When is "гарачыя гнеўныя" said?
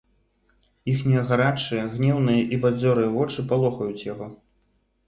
1.31-2.41